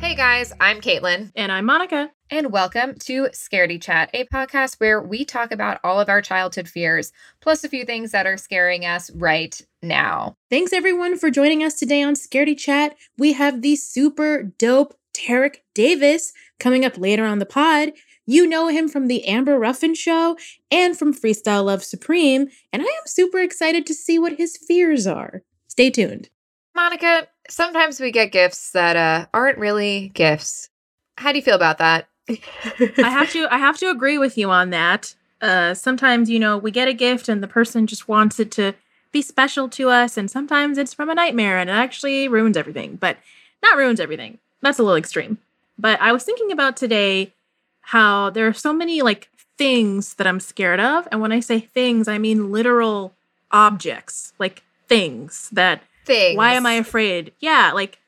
[0.00, 1.32] Hey guys, I'm Caitlin.
[1.34, 2.10] And I'm Monica.
[2.30, 6.68] And welcome to Scaredy Chat, a podcast where we talk about all of our childhood
[6.68, 10.36] fears, plus a few things that are scaring us right now.
[10.50, 12.98] Thanks everyone for joining us today on Scaredy Chat.
[13.16, 17.92] We have the super dope Tarik Davis coming up later on the pod.
[18.26, 20.36] You know him from the Amber Ruffin show
[20.70, 25.06] and from Freestyle Love Supreme, and I am super excited to see what his fears
[25.06, 25.44] are.
[25.66, 26.28] Stay tuned.
[26.74, 30.68] Monica, sometimes we get gifts that uh, aren't really gifts.
[31.16, 32.06] How do you feel about that?
[32.98, 35.14] I have to I have to agree with you on that.
[35.40, 38.74] Uh, sometimes you know we get a gift and the person just wants it to
[39.12, 42.96] be special to us, and sometimes it's from a nightmare and it actually ruins everything.
[42.96, 43.18] But
[43.62, 44.38] not ruins everything.
[44.60, 45.38] That's a little extreme.
[45.78, 47.32] But I was thinking about today
[47.80, 51.60] how there are so many like things that I'm scared of, and when I say
[51.60, 53.14] things, I mean literal
[53.50, 56.36] objects, like things that Things.
[56.36, 57.32] why am I afraid?
[57.38, 57.98] Yeah, like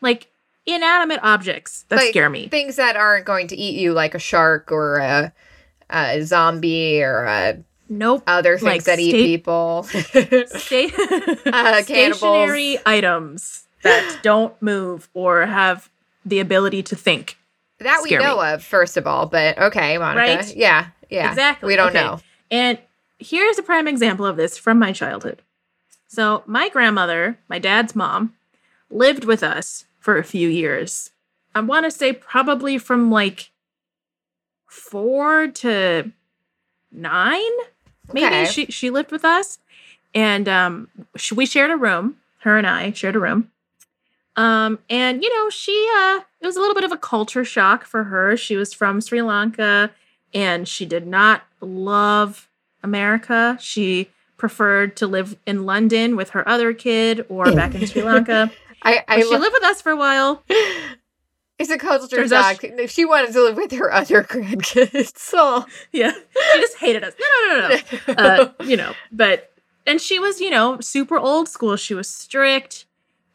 [0.00, 0.28] like
[0.66, 2.48] inanimate objects that Like, scare me.
[2.48, 5.32] Things that aren't going to eat you, like a shark or a,
[5.90, 7.58] a zombie or a,
[7.88, 8.22] nope.
[8.26, 9.82] other things Like that eat sta- people.
[9.84, 10.88] Sta-
[11.52, 15.90] Uh, stationary items that don't move or have
[16.24, 17.36] the ability to think.
[17.80, 18.26] that we Scare me.
[18.26, 19.26] know of, first of all.
[19.26, 20.36] But okay, Monica.
[20.36, 20.56] Right?
[20.56, 21.30] Yeah, yeah.
[21.30, 21.66] Exactly.
[21.66, 22.00] We don't Okay.
[22.02, 22.20] know.
[22.50, 22.78] And
[23.18, 25.42] here's a prime example of this from my childhood.
[26.06, 28.34] So, my grandmother, my dad's mom,
[28.90, 31.10] lived with us for a few years.
[31.54, 33.50] I want to say probably from like
[34.66, 36.10] four to
[36.90, 37.50] nine,
[38.12, 38.26] maybe.
[38.26, 38.44] Okay.
[38.46, 39.58] She she lived with us,
[40.14, 42.16] and um, sh- we shared a room.
[42.40, 43.50] Her and I shared a room.
[44.34, 47.84] Um, and you know, she uh, it was a little bit of a culture shock
[47.84, 48.36] for her.
[48.36, 49.90] She was from Sri Lanka,
[50.34, 52.48] and she did not love
[52.82, 53.56] America.
[53.60, 58.50] She preferred to live in London with her other kid or back in Sri Lanka.
[58.82, 60.42] I, I she lo- lived with us for a while.
[61.58, 62.64] It's a culture shock.
[62.64, 67.14] If she wanted to live with her other grandkids, so Yeah, she just hated us.
[67.20, 67.78] No, no, no,
[68.08, 68.14] no.
[68.22, 69.52] uh, you know, but
[69.86, 71.76] and she was, you know, super old school.
[71.76, 72.86] She was strict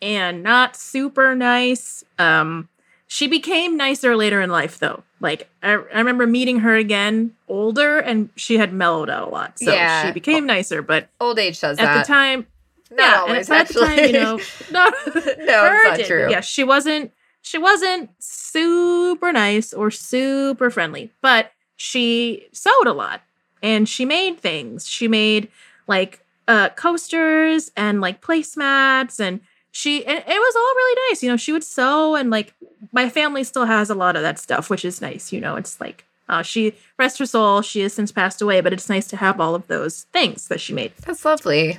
[0.02, 2.04] and not super nice.
[2.20, 2.68] Um,
[3.08, 5.04] she became nicer later in life, though.
[5.22, 9.58] Like I, I remember meeting her again, older, and she had mellowed out a lot.
[9.60, 10.06] So Yeah.
[10.06, 10.82] she became nicer.
[10.82, 11.84] But old age does that.
[11.84, 12.06] at that.
[12.06, 12.46] the time,
[12.92, 14.40] Not yeah, always, and at the time, you know,
[14.72, 16.30] no, no, it's not true.
[16.30, 17.12] Yeah, she wasn't.
[17.42, 23.22] She wasn't super nice or super friendly, but she sewed a lot
[23.62, 24.88] and she made things.
[24.88, 25.50] She made
[25.88, 29.40] like uh coasters and like placemats and
[29.72, 31.24] she and it was all really nice.
[31.24, 32.54] You know, she would sew and like
[32.92, 35.32] my family still has a lot of that stuff, which is nice.
[35.32, 37.62] You know, it's like uh, she rest her soul.
[37.62, 40.60] She has since passed away, but it's nice to have all of those things that
[40.60, 41.78] she made, That's lovely.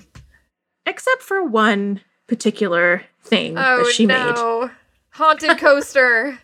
[0.88, 4.14] Except for one particular thing Oh that she made.
[4.34, 4.70] no,
[5.10, 6.38] haunted coaster.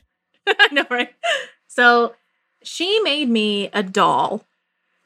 [0.46, 1.10] I know, right?
[1.66, 2.14] So
[2.62, 4.44] she made me a doll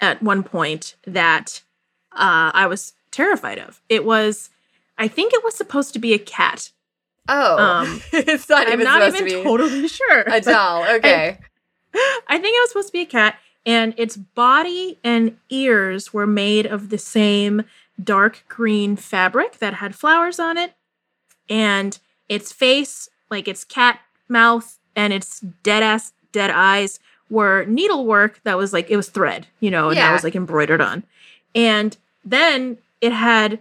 [0.00, 1.62] at one point that
[2.12, 3.80] uh, I was terrified of.
[3.88, 4.50] It was,
[4.96, 6.70] I think it was supposed to be a cat.
[7.28, 10.20] Oh, Um, it's not I'm even not even to totally sure.
[10.26, 10.84] a doll.
[10.96, 11.38] Okay.
[12.28, 16.26] I think it was supposed to be a cat, and its body and ears were
[16.26, 17.64] made of the same
[18.02, 20.74] dark green fabric that had flowers on it,
[21.48, 21.98] and
[22.28, 27.00] its face, like its cat mouth and its dead ass dead eyes,
[27.30, 30.80] were needlework that was like it was thread, you know, and that was like embroidered
[30.80, 31.02] on,
[31.54, 33.60] and then it had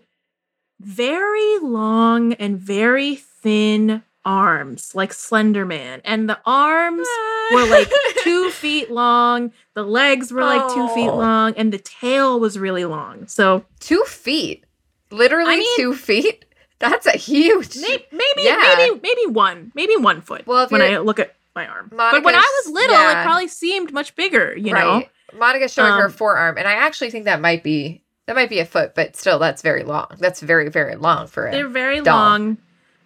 [0.80, 7.08] very long and very thin arms like Slender Man, and the arms
[7.54, 7.90] were like
[8.24, 9.52] two feet long.
[9.74, 11.18] The legs were like two feet Oh.
[11.18, 13.26] long, and the tail was really long.
[13.28, 14.66] So Two feet.
[15.10, 16.44] Literally I mean- two feet.
[16.80, 17.76] That's a huge.
[17.76, 18.76] maybe, maybe, Yeah.
[18.78, 20.46] maybe, maybe one, maybe one foot.
[20.46, 23.22] Well, if when I look at my arm, but when I was little, yeah.
[23.22, 24.56] it probably seemed much bigger.
[24.56, 25.10] You know, right.
[25.36, 28.60] Monica's showing her Um, forearm, and I actually think that might be that might be
[28.60, 30.08] a foot, but still, that's very long.
[30.20, 31.52] That's very very long for it.
[31.52, 32.16] they're very doll.
[32.16, 32.58] long,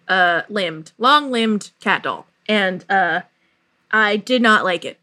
[0.08, 3.22] uh, limbed, long limbed cat doll, and uh,
[3.90, 4.98] I did not like it.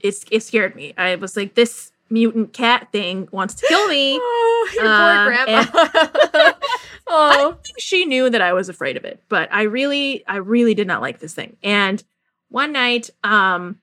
[0.00, 0.94] It's it scared me.
[0.96, 4.20] I was like, this mutant cat thing wants to kill me.
[4.60, 6.52] Oh, your poor grandma.
[7.06, 10.74] oh, think she knew that I was afraid of it, but I really, I really
[10.74, 11.56] did not like this thing.
[11.62, 12.02] And
[12.48, 13.80] one night, um,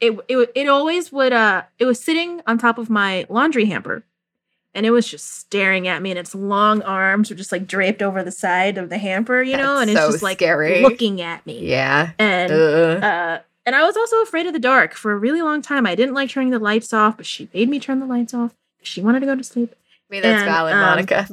[0.00, 4.04] it it it always would uh, it was sitting on top of my laundry hamper,
[4.74, 8.02] and it was just staring at me, and its long arms were just like draped
[8.02, 10.82] over the side of the hamper, you know, That's and it's so just like scary.
[10.82, 12.12] looking at me, yeah.
[12.18, 13.40] and uh.
[13.68, 15.86] And I was also afraid of the dark for a really long time.
[15.86, 18.54] I didn't like turning the lights off, but she made me turn the lights off.
[18.78, 19.74] Because she wanted to go to sleep.
[20.10, 21.24] I mean, that's and, valid, um, Monica.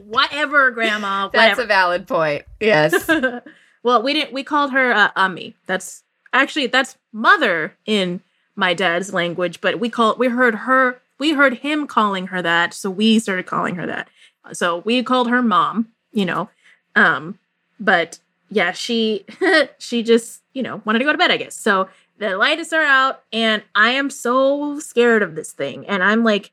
[0.04, 1.28] Whatever, Grandma.
[1.32, 2.44] that's a valid point.
[2.58, 3.08] Yes.
[3.84, 4.32] well, we didn't.
[4.32, 5.54] We called her uh, Ummi.
[5.66, 6.02] That's
[6.32, 8.20] actually that's mother in
[8.56, 11.00] my dad's language, but we call we heard her.
[11.24, 14.10] We heard him calling her that, so we started calling her that.
[14.52, 15.88] So we called her mom.
[16.12, 16.50] You know,
[16.94, 17.38] um,
[17.80, 18.18] but
[18.50, 19.24] yeah, she
[19.78, 21.30] she just you know wanted to go to bed.
[21.30, 21.88] I guess so.
[22.18, 26.52] The lights are out, and I am so scared of this thing, and I'm like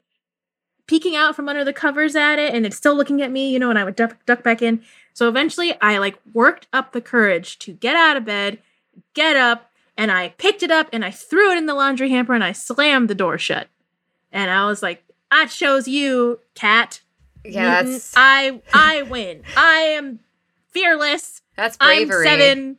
[0.87, 3.51] peeking out from under the covers at it, and it's still looking at me.
[3.51, 4.81] You know, and I would duck duck back in.
[5.13, 8.59] So eventually I like worked up the courage to get out of bed,
[9.15, 12.33] get up, and I picked it up and I threw it in the laundry hamper
[12.33, 13.67] and I slammed the door shut.
[14.31, 17.01] And I was like, I chose you, cat.
[17.45, 19.43] yeah, that's I I win.
[19.55, 20.19] I am
[20.69, 21.41] fearless.
[21.55, 22.27] that's bravery.
[22.27, 22.77] I'm seven.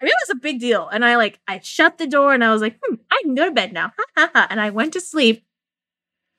[0.00, 0.88] I mean, it was a big deal.
[0.88, 3.46] And I like I shut the door and I was like, hmm, I can go
[3.46, 3.92] to bed now.
[3.96, 4.46] Ha, ha, ha.
[4.50, 5.44] and I went to sleep.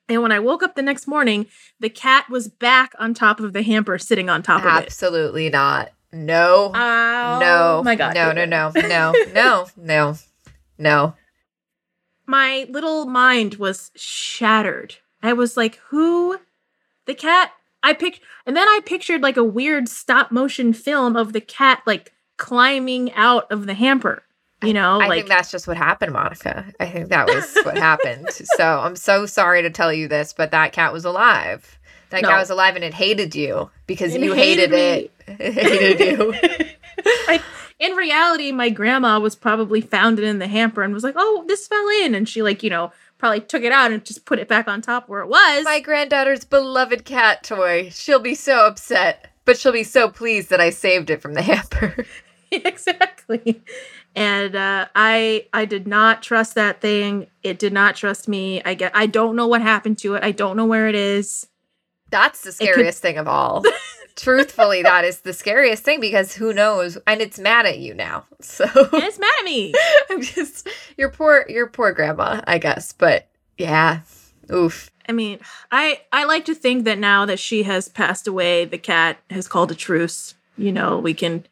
[0.08, 1.46] And when I woke up the next morning,
[1.78, 4.86] the cat was back on top of the hamper, sitting on top of it.
[4.86, 5.92] Absolutely not.
[6.12, 6.72] No.
[6.72, 6.74] No.
[6.74, 7.82] Oh no.
[7.84, 8.14] my god.
[8.14, 10.16] No, no, no, no, no, no,
[10.78, 11.14] no.
[12.30, 14.94] My little mind was shattered.
[15.20, 16.38] I was like, who?
[17.06, 17.50] The cat?
[17.82, 21.82] I picked, and then I pictured like a weird stop motion film of the cat
[21.86, 24.22] like climbing out of the hamper.
[24.62, 26.66] You know, I like think that's just what happened, Monica.
[26.78, 28.28] I think that was what happened.
[28.30, 31.78] So I'm so sorry to tell you this, but that cat was alive.
[32.10, 32.28] That No.
[32.28, 35.36] cat was alive and it hated you because It you hated hated, it.
[35.40, 36.34] It hated you.
[37.80, 41.44] In reality, my grandma was probably found it in the hamper and was like, "Oh,
[41.48, 44.38] this fell in," and she like you know probably took it out and just put
[44.38, 45.64] it back on top where it was.
[45.64, 47.90] My granddaughter's beloved cat toy.
[47.90, 51.42] She'll be so upset, but she'll be so pleased that I saved it from the
[51.50, 52.04] hamper.
[52.52, 53.62] exactly.
[54.14, 57.28] And uh, I I did not trust that thing.
[57.42, 58.60] It did not trust me.
[58.64, 60.22] I get I don't know what happened to it.
[60.22, 61.46] I don't know where it is.
[62.10, 63.64] That's the could- scariest thing of all.
[64.20, 66.98] Truthfully, that is the scariest thing because who knows?
[67.06, 68.24] And it's mad at you now.
[68.42, 69.74] So it's mad at me.
[70.10, 72.92] I'm just your poor your poor grandma, I guess.
[72.92, 73.28] But
[73.58, 74.00] yeah.
[74.52, 74.90] Oof.
[75.08, 75.40] I mean,
[75.70, 79.46] I I like to think that now that she has passed away, the cat has
[79.46, 80.34] called a truce.
[80.56, 81.44] You know, we can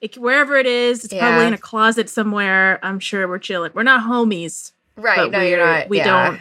[0.00, 2.78] it, wherever it is, it's probably in a closet somewhere.
[2.82, 3.72] I'm sure we're chilling.
[3.74, 4.72] We're not homies.
[4.96, 5.30] Right.
[5.30, 5.88] No, you're not.
[5.88, 6.30] we yeah.
[6.30, 6.40] don't-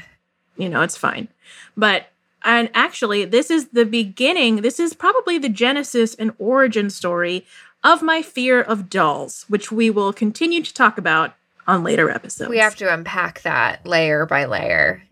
[0.57, 1.27] You know, it's fine.
[1.75, 2.07] But
[2.43, 4.57] and actually, this is the beginning.
[4.57, 7.45] This is probably the genesis and origin story
[7.83, 11.33] of my fear of dolls, which we will continue to talk about
[11.67, 12.49] on later episodes.
[12.49, 15.03] We have to unpack that layer by layer.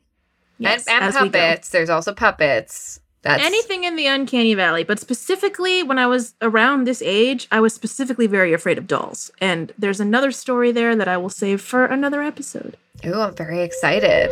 [0.57, 1.69] Yes, and and puppets.
[1.69, 3.00] There's also puppets.
[3.22, 7.60] That's anything in the uncanny valley but specifically when i was around this age i
[7.60, 11.60] was specifically very afraid of dolls and there's another story there that i will save
[11.60, 14.31] for another episode Ooh, I'm very excited.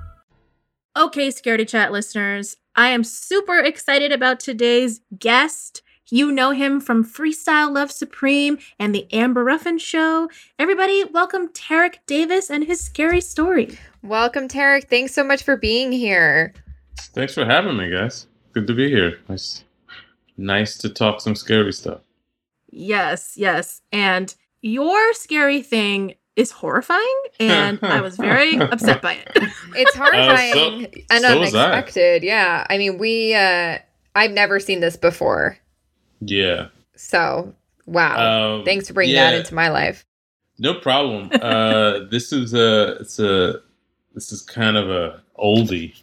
[0.95, 7.05] Okay scaredy chat listeners i am super excited about today's guest you know him from
[7.05, 10.29] freestyle love supreme and the amber ruffin show
[10.59, 14.89] everybody welcome tarik davis and his scary story Welcome, Tarik.
[14.89, 16.53] Thanks so much for being here.
[17.13, 18.25] Thanks for having me, guys.
[18.51, 19.19] Good to be here.
[19.29, 19.63] Nice,
[20.37, 22.01] nice to talk some scary stuff.
[22.71, 23.81] Yes, yes.
[23.91, 29.31] And your scary thing is horrifying, and I was very upset by it.
[29.75, 31.71] It's horrifying and so was I.
[31.71, 32.23] unexpected.
[32.23, 32.65] Yeah.
[32.69, 33.79] I mean, we uh
[34.15, 35.57] I've never seen this before.
[36.21, 36.67] Yeah.
[36.95, 37.53] So,
[37.85, 38.57] wow.
[38.59, 40.05] Um, Thanks for bringing that into my life.
[40.59, 41.29] No problem.
[41.41, 43.61] Uh, this is a it's a
[44.13, 45.93] this is kind of a oldie.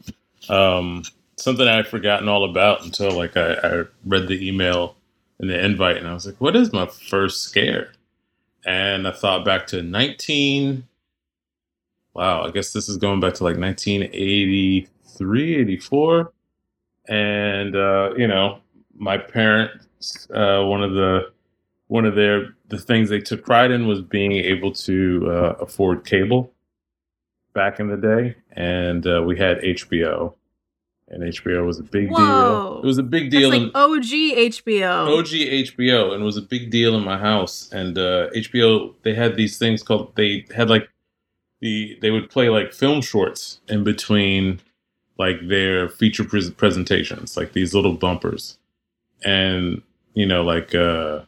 [0.51, 1.03] Um,
[1.37, 4.97] something I'd forgotten all about until like I, I read the email
[5.39, 7.93] and the invite, and I was like, "What is my first scare?"
[8.69, 10.87] And I thought back to nineteen.
[12.13, 16.33] Wow, I guess this is going back to like 1983, 84.
[17.09, 18.59] And uh, you know,
[18.95, 21.33] my parents, uh, one of the
[21.87, 26.05] one of their the things they took pride in was being able to uh, afford
[26.05, 26.53] cable
[27.55, 30.35] back in the day, and uh, we had HBO,
[31.11, 32.79] and HBO was a big deal.
[32.83, 35.19] It was a big That's deal like in OG HBO.
[35.19, 37.71] OG HBO, and it was a big deal in my house.
[37.73, 40.89] And uh, HBO, they had these things called they had like
[41.61, 44.61] the they would play like film shorts in between
[45.19, 48.59] like their feature pres presentations, like these little bumpers,
[49.25, 49.83] and
[50.15, 51.21] you know like uh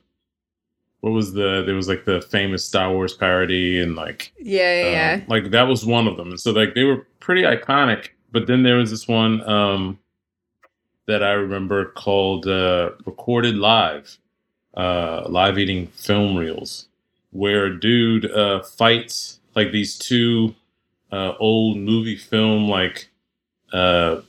[1.01, 4.91] what was the there was like the famous Star Wars parody and like Yeah, yeah,
[4.91, 5.15] yeah.
[5.23, 6.29] um, like that was one of them.
[6.31, 8.11] And so like they were pretty iconic.
[8.33, 9.99] But then there was this one um,
[11.07, 14.19] that I remember called uh, Recorded Live,
[14.77, 16.87] uh, live eating film reels,
[17.31, 20.55] where a dude uh, fights like these two
[21.11, 23.09] uh, old movie film like
[23.73, 24.21] uh,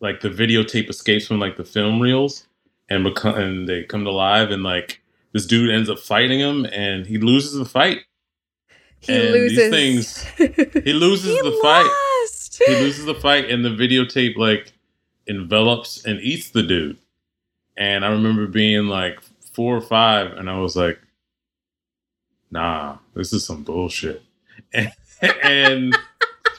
[0.00, 2.46] like the videotape escapes from like the film reels
[2.88, 5.00] and become and they come to live and like
[5.32, 8.00] this dude ends up fighting him and he loses the fight
[9.00, 9.70] He and loses.
[9.70, 10.22] things-
[10.84, 11.90] he loses He the fight.
[12.60, 12.68] Lost.
[12.68, 14.72] He loses the fight, and the videotape like
[15.26, 16.98] envelops and eats the dude.
[17.76, 19.20] And I remember being like
[19.52, 20.98] four or five, and I was like,
[22.50, 24.22] "Nah, this is some bullshit."
[24.72, 24.92] And,
[25.42, 25.96] and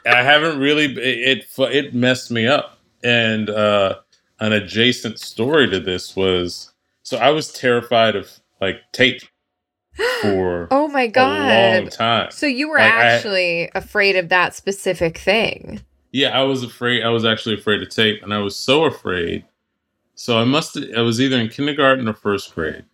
[0.06, 2.80] I haven't really it, it it messed me up.
[3.04, 4.00] And uh,
[4.40, 6.72] an adjacent story to this was
[7.04, 9.22] so I was terrified of like tape
[10.22, 11.92] for oh my a long god.
[11.92, 12.32] time.
[12.32, 15.82] So you were Like, I- actually afraid of that specific thing.
[16.12, 17.04] Yeah, I was afraid.
[17.04, 19.44] I was actually afraid of tape, and I was so afraid.
[20.14, 20.78] So I must.
[20.96, 22.86] I was either in kindergarten or first grade.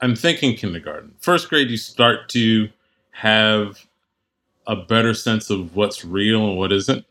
[0.00, 1.12] I'm thinking kindergarten.
[1.20, 2.70] First grade, you start to
[3.10, 3.84] have
[4.66, 7.04] a better sense of what's real and what isn't.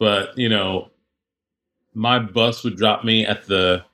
[0.00, 0.90] But you know,
[1.94, 3.84] my bus would drop me at the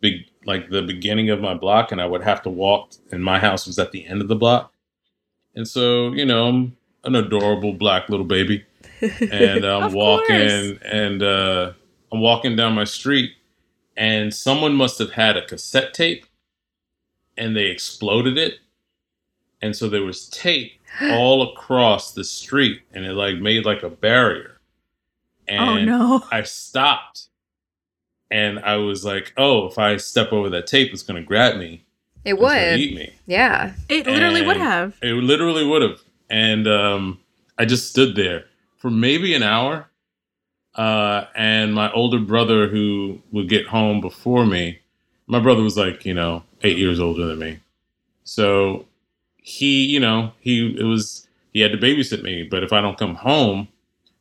[0.00, 2.92] big, like the beginning of my block, and I would have to walk.
[3.10, 4.72] And my house was at the end of the block,
[5.54, 8.64] and so you know, I'm an adorable black little baby
[9.00, 10.26] and I'm walking
[10.78, 10.78] course.
[10.82, 11.72] and uh,
[12.12, 13.32] I'm walking down my street,
[13.96, 16.26] and someone must have had a cassette tape,
[17.36, 18.58] and they exploded it,
[19.60, 20.72] and so there was tape
[21.02, 24.60] all across the street, and it like made like a barrier,
[25.46, 26.24] and oh no.
[26.30, 27.28] I stopped,
[28.30, 31.84] and I was like, oh, if I step over that tape, it's gonna grab me,
[32.24, 32.78] It it's would.
[32.80, 33.12] eat me.
[33.26, 33.72] Yeah.
[33.88, 34.96] It literally would have.
[35.02, 36.00] It literally would have.
[36.28, 37.20] And um,
[37.58, 38.44] I just stood there
[38.78, 39.88] for maybe an hour.
[40.74, 44.78] Uh, and my older brother, who would get home before me,
[45.26, 47.58] my brother was like, you know, eight years older than me.
[48.24, 48.84] So
[49.36, 52.42] he, you know, he, it was, he had to babysit me.
[52.42, 53.68] But if I don't come home,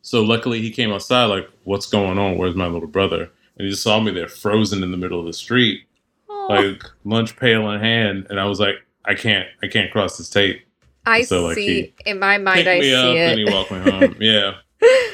[0.01, 2.37] so luckily he came outside, like, what's going on?
[2.37, 3.29] Where's my little brother?
[3.57, 5.81] And he just saw me there frozen in the middle of the street
[6.29, 6.47] Oh.
[6.49, 10.29] like lunch pail in hand, and I was like, I can't, I can't cross this
[10.29, 10.61] tape.
[11.05, 13.53] I So, like, see in my mind I me see up and he it.
[13.53, 14.15] walked me home.
[14.19, 14.53] Yeah,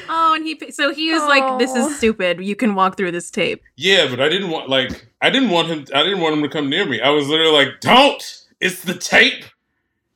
[0.08, 2.40] Oh, and he so he was like, "This is stupid.
[2.40, 5.68] You can walk through this tape." yeah, but I didn't want like I didn't want
[5.68, 5.86] him.
[5.94, 7.00] I didn't want him to come near me.
[7.00, 8.22] I was literally like, "Don't!
[8.60, 9.44] It's the tape."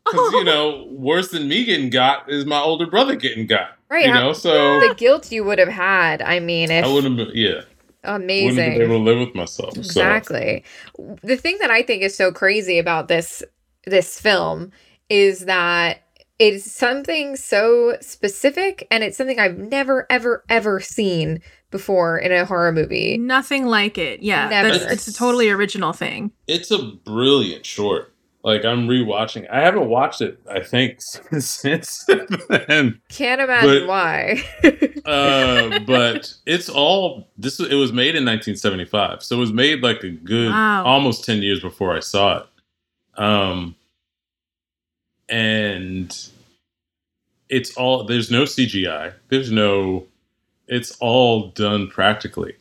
[0.04, 3.76] Because you know, worse than me getting got is my older brother getting got.
[3.88, 6.21] Right, You know, so the guilt you would have had.
[6.23, 7.18] I mean, if I wouldn't.
[7.18, 7.64] Have been,
[8.06, 8.72] yeah, wouldn't have amazing.
[8.78, 9.75] been able to live with myself.
[9.75, 9.80] So.
[9.80, 10.64] Exactly.
[11.22, 13.42] The thing that I think is so crazy about this
[13.84, 14.72] this film
[15.08, 16.02] is that
[16.38, 22.44] it's something so specific and it's something I've never ever ever seen before in a
[22.44, 23.18] horror movie.
[23.18, 24.20] Nothing like it.
[24.20, 24.70] Yeah, Never.
[24.70, 26.32] that's, it's a totally original thing.
[26.46, 28.12] It's a brilliant short.
[28.47, 29.50] Like I'm rewatching.
[29.50, 30.38] I haven't watched it.
[30.49, 31.00] I think
[31.41, 33.00] since then.
[33.09, 34.43] Can't imagine But- why.
[35.05, 37.59] uh, but it's all this.
[37.59, 40.85] It was made in 1975, so it was made like a good Wow.
[40.85, 42.47] almost 10 years before I saw it.
[43.21, 43.75] Um,
[45.29, 46.17] and
[47.49, 49.12] it's all there's no CGI.
[49.29, 50.07] There's no.
[50.69, 52.55] It's all done practically,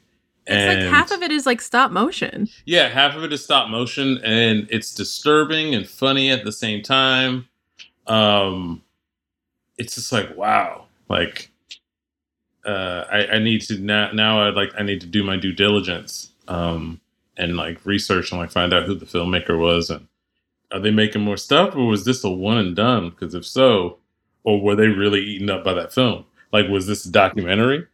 [0.48, 2.48] It's like half of it is like stop motion.
[2.66, 6.84] Yeah, half of it is stop motion, and it's disturbing and funny at the same
[6.84, 7.48] time.
[8.06, 8.84] Um,
[9.78, 11.50] it's just like wow, like
[12.66, 14.12] uh, I, I need to now.
[14.12, 17.02] Now I like I need to do my due diligence, um,
[17.38, 20.08] and like research and like find out who the filmmaker was, and
[20.72, 23.10] are they making more stuff, or was this a one and done?
[23.10, 23.98] Because if so,
[24.44, 26.26] or were they really eaten up by that film?
[26.52, 27.88] Like, was this a documentary?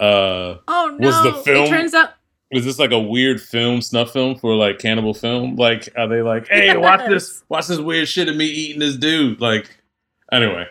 [0.00, 1.06] Uh, Oh no!
[1.08, 2.10] Was the film- It turns out
[2.52, 5.54] was this like a weird film, snuff film for like cannibal film?
[5.56, 8.96] Like, are they like, hey, watch this, watch this weird shit of me eating this
[8.96, 9.40] dude?
[9.40, 9.70] Like,
[10.32, 10.66] anyway,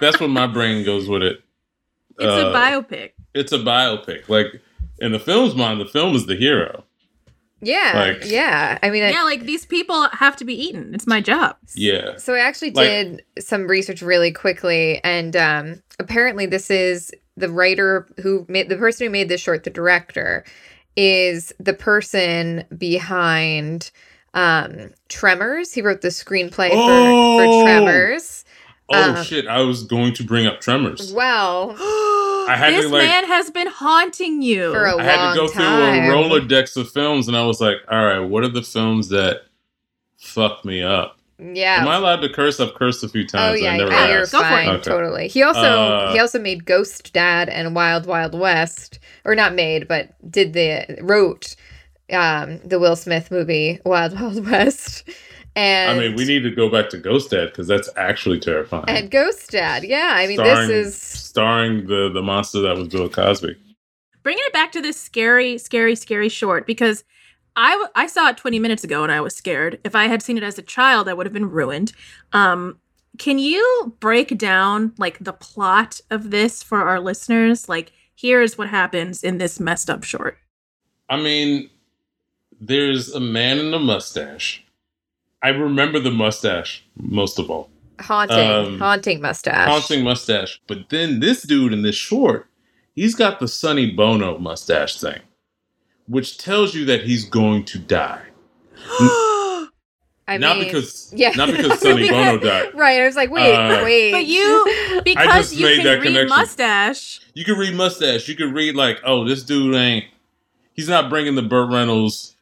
[0.00, 1.40] that's what my brain goes with it.
[2.18, 3.12] it's Uh, a biopic.
[3.34, 4.28] It's a biopic.
[4.28, 4.46] Like
[4.98, 6.82] in the film's mind, the film is the hero.
[7.64, 8.78] Yeah, Like- yeah.
[8.82, 10.92] I mean, I, Yeah, like these people have to be eaten.
[10.94, 11.54] It's my job.
[11.76, 12.16] Yeah.
[12.16, 17.48] So I actually Like- did some research really quickly, and um, apparently this is the
[17.48, 20.44] writer who made the person who made this short, the director,
[20.96, 23.90] is the person behind
[24.34, 25.72] um, Tremors.
[25.72, 27.38] He wrote the screenplay for, Oh!
[27.38, 28.44] for Tremors.
[28.90, 29.46] Oh Um, shit!
[29.46, 31.12] I was going to bring up Tremors.
[31.12, 34.72] Well, I had this to, like- man has been haunting you.
[34.72, 36.04] For a I had to go time.
[36.10, 39.08] through a Rolodex of films, and I was like, all right, what are the films
[39.10, 39.42] that
[40.18, 41.18] fucked me up?
[41.54, 41.78] Yeah.
[41.80, 42.60] Am I allowed to curse?
[42.60, 43.60] I've cursed a few Oh times.
[43.60, 44.32] yeah, I never yeah, you're asked.
[44.32, 44.48] Go for it.
[44.50, 44.68] fine.
[44.68, 44.82] Okay.
[44.82, 45.28] Totally.
[45.28, 49.88] He also Uh, he also made Ghost Dad and Wild Wild West, or not made,
[49.88, 51.56] but did the wrote
[52.12, 55.08] um the Will Smith movie Wild Wild West.
[55.54, 58.84] And I mean, we need to go back to Ghost Dad because that's actually terrifying.
[58.88, 59.84] and Ghost Dad.
[59.84, 63.56] Yeah, I mean starring, this is starring the the monster that was Bill Cosby.
[64.22, 67.02] Bringing it back to this scary, scary, scary short because
[67.56, 69.78] I w- I saw it 20 minutes ago and I was scared.
[69.84, 71.92] If I had seen it as a child, I would have been ruined.
[72.32, 72.78] Um,
[73.18, 77.68] can you break down like the plot of this for our listeners?
[77.68, 80.38] Like, here's what happens in this messed up short.
[81.10, 81.68] I mean,
[82.58, 84.64] there's a man in a mustache.
[85.42, 87.68] I remember the mustache most of all.
[88.00, 89.68] haunting, um, haunting mustache.
[89.68, 90.60] Haunting mustache.
[90.66, 92.48] But then this dude in this short,
[92.94, 95.20] he's got the Sonny Bono mustache thing,
[96.08, 98.22] which tells you that he's going to die.
[100.28, 102.74] I not mean, because yeah, not because Sonny Bono died.
[102.74, 103.00] Right.
[103.00, 104.12] I was like, wait, Uh, wait.
[104.12, 106.28] But you, because just you made can that read connection.
[106.28, 107.20] mustache.
[107.34, 108.28] You can read mustache.
[108.28, 110.04] You can read like, oh, this dude ain't.
[110.74, 112.34] He's not bringing the Burt Reynolds,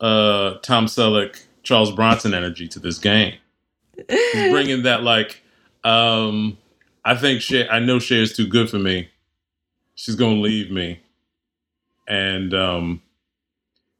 [0.00, 3.34] uh, Tom Selleck, Charles Bronson energy to this game.
[4.08, 5.42] He's bringing that like,
[5.82, 6.56] um,
[7.04, 7.68] I think Shay.
[7.68, 9.08] I know Shay is too good for me.
[9.96, 11.00] She's gonna leave me,
[12.08, 13.02] and um,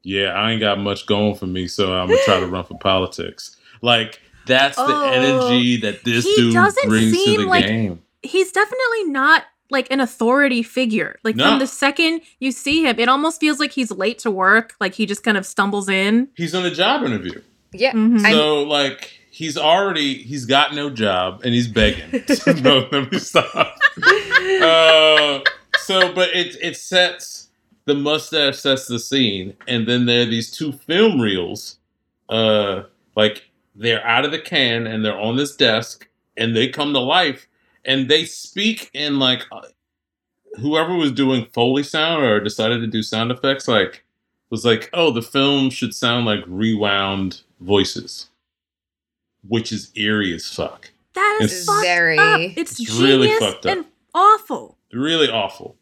[0.05, 2.77] yeah, I ain't got much going for me, so I'm gonna try to run for
[2.77, 3.57] politics.
[3.81, 7.65] Like that's the Oh, energy that this he dude doesn't brings to seem the like-
[7.65, 8.01] game.
[8.23, 11.17] He's definitely not like an authority figure.
[11.23, 11.49] Like No.
[11.49, 14.75] from the second you see him, it almost feels like he's late to work.
[14.79, 16.29] Like he just kind of stumbles in.
[16.35, 17.41] He's on a job interview.
[17.73, 17.91] yeah.
[17.93, 18.23] Mhm.
[18.23, 22.23] I'm- So like he's already he's got no job and he's begging.
[22.63, 23.75] no, let me stop.
[24.61, 25.39] Uh,
[25.79, 27.44] so but it it sets
[27.85, 31.77] the mustache sets the scene, and then there are these two film reels.
[32.29, 32.83] Uh,
[33.15, 36.99] like they're out of the can and they're on this desk, and they come to
[36.99, 37.47] life,
[37.85, 39.61] and they speak in like uh,
[40.59, 44.03] whoever was doing foley sound or decided to do sound effects, like
[44.49, 48.27] was like, oh, the film should sound like rewound voices,
[49.47, 50.91] which is eerie as fuck.
[51.13, 52.39] That is It's very- up.
[52.41, 53.71] It's, it's really fucked up.
[53.77, 54.77] and awful.
[54.91, 55.75] Really awful.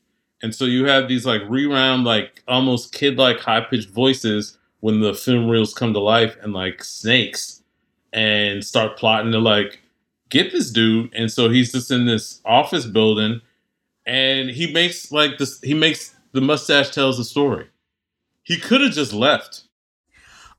[0.43, 4.99] And so you have these like rewound, like almost kid like high pitched voices when
[4.99, 7.63] the film reels come to life and like snakes
[8.12, 9.79] and start plotting to like
[10.29, 11.12] get this dude.
[11.15, 13.41] And so he's just in this office building
[14.06, 17.67] and he makes like this, he makes the mustache tells the story.
[18.43, 19.63] He could have just left.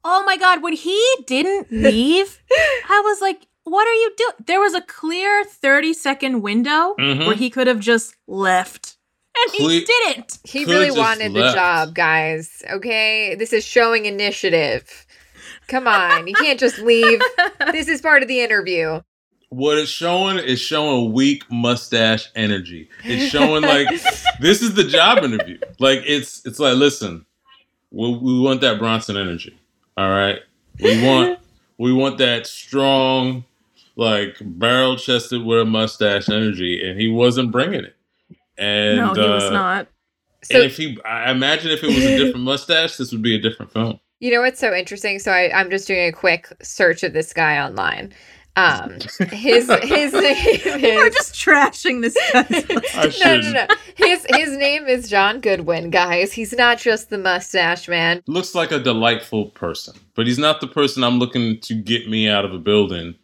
[0.03, 2.43] Oh my god, when he didn't leave,
[2.89, 4.33] I was like, what are you doing?
[4.47, 7.27] There was a clear 30 second window Mhm.
[7.27, 8.94] where he could have just left.
[9.47, 10.39] And he didn't.
[10.45, 12.63] He Could really just wanted the job, guys.
[12.71, 13.35] Okay?
[13.35, 15.07] This is showing initiative.
[15.67, 16.27] Come on.
[16.29, 17.21] You can't just leave.
[17.73, 19.01] This is part of the interview.
[19.49, 22.89] What it's showing is showing weak mustache energy.
[23.05, 23.89] It's showing like
[24.41, 25.59] this is the job interview.
[25.79, 27.25] Like it's it's like listen,
[27.91, 29.57] we, we want that Bronson energy.
[29.97, 30.41] All right,
[30.81, 31.39] we want
[31.79, 33.45] we want that strong,
[33.97, 37.97] like barrel chested with a mustache energy, and he wasn't bringing it.
[38.59, 39.89] And no, he was uh, not.
[40.43, 43.35] So, and if he, I imagine if it was a different mustache, this would be
[43.35, 43.99] a different film.
[44.21, 45.19] you know what's so interesting?
[45.19, 48.13] So, I, I'm just doing a quick search of this guy online.
[48.57, 48.99] Um,
[49.33, 52.97] his his name We're just trashing this guy's list.
[52.97, 53.67] I no, no, no.
[53.97, 56.33] His his name is John Goodwin, guys.
[56.33, 58.23] He's not just the mustache man.
[58.29, 62.29] Looks like a delightful person, but he's not the person I'm looking to get me
[62.29, 63.17] out of a building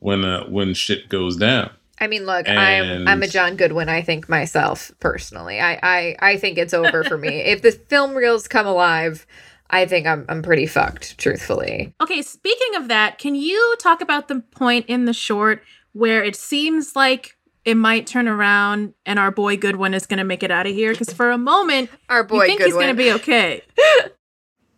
[0.00, 1.70] when uh, when shit goes down.
[2.02, 3.88] I mean, look, I'm I'm a John Goodwin.
[3.88, 5.60] I think myself personally.
[5.60, 7.28] I I I think it's over for me.
[7.42, 9.24] if the film reels come alive,
[9.70, 11.16] I think I'm I'm pretty fucked.
[11.16, 15.62] Truthfully, Okay, speaking of that, can you talk about the point in the short
[15.92, 20.24] where it seems like it might turn around and our boy Goodwin is going to
[20.24, 20.90] make it out of here?
[20.90, 22.66] Because for a moment, our boy you think Goodwin.
[22.66, 23.62] he's going to be okay.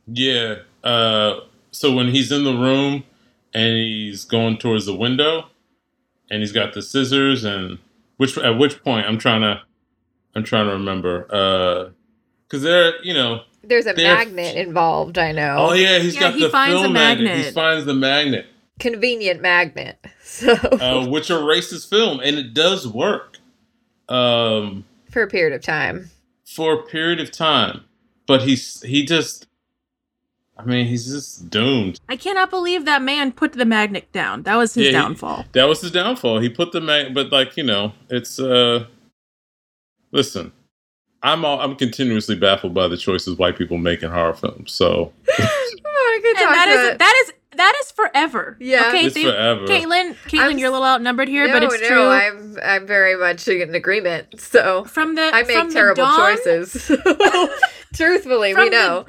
[0.06, 0.56] Yeah.
[0.82, 3.04] Uh, so when he's in the room
[3.54, 5.46] and he's going towards the window,
[6.30, 7.78] and he's got the scissors, and
[8.16, 9.62] which at which point I'm trying to
[10.34, 11.26] I'm trying to remember.
[11.32, 11.90] Uh,
[12.48, 13.40] because there, you know.
[13.62, 15.16] There's a magnet involved.
[15.16, 15.56] I know.
[15.58, 17.36] Oh yeah, he's Yeah, got he the finds a film magnet.
[17.46, 18.46] He finds the magnet.
[18.78, 19.98] Convenient magnet.
[20.26, 23.36] So uh, which erases film, and it does work
[24.08, 26.10] um, for a period of time.
[26.44, 27.84] for a period of time.
[28.26, 29.46] But he's he just,
[30.56, 31.98] I mean, he's just doomed.
[32.08, 34.44] I cannot believe that man put the magnet down.
[34.44, 35.44] That was his Yeah, he- downfall.
[35.52, 36.38] That was his downfall.
[36.38, 38.86] He put the magnet, but like you know, it's uh,
[40.12, 40.52] listen,
[41.22, 44.72] I'm all, I'm continuously baffled by the choices white people make in horror films.
[44.72, 45.12] So
[45.86, 48.56] Oh, and that is about- that is that is forever.
[48.60, 48.88] Yeah.
[48.88, 49.66] Okay, it's they- forever.
[49.66, 52.08] Caitlin, Caitlin, I'm- you're a little outnumbered here, but it's no, true.
[52.08, 54.40] I'm I'm very much in agreement.
[54.40, 56.90] So from the I from make the terrible dawn- choices.
[57.94, 59.06] Truthfully, we From the- know.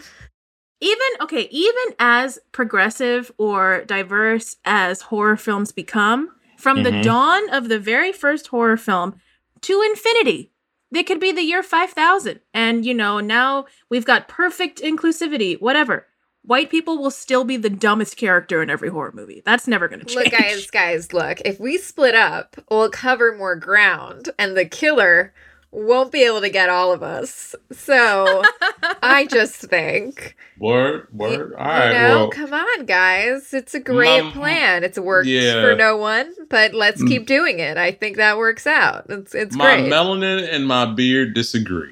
[0.91, 7.04] Even okay even as progressive or diverse as horror films become from the Mhm.
[7.04, 9.15] dawn of the very first horror film
[9.62, 10.52] to infinity
[10.91, 16.06] they could be the year 5000 and you know now we've got perfect inclusivity whatever
[16.43, 20.00] white people will still be the dumbest character in every horror movie that's never going
[20.00, 21.41] to change Look, guys, guys, look.
[21.43, 25.34] If we split up, we'll cover more ground, and the killer
[25.76, 27.54] won't be able to get all of us.
[27.72, 28.42] So
[29.04, 31.50] I just think, word, y- word.
[31.52, 33.54] you All right, know, well, come on, guys.
[33.54, 34.84] It's a great Mom- plan.
[34.84, 35.62] It's worked Yeah.
[35.62, 37.08] for no one, but let's Mm.
[37.10, 37.78] keep doing it.
[37.78, 39.06] I think that works out.
[39.10, 41.92] It's it's my great, My melanin and my beard disagree.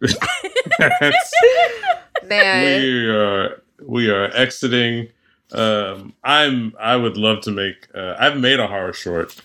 [0.78, 1.32] That's-
[2.24, 2.82] man.
[2.82, 5.08] we are we are exiting.
[5.52, 7.88] Um, I'm I would love to make.
[7.94, 9.36] Uh, I've made a horror short.